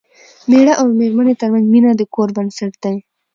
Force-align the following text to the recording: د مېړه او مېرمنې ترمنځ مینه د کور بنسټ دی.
د 0.03 0.03
مېړه 0.49 0.73
او 0.81 0.87
مېرمنې 0.99 1.33
ترمنځ 1.41 1.65
مینه 1.73 1.91
د 1.95 2.01
کور 2.13 2.29
بنسټ 2.37 2.73
دی. 2.83 2.95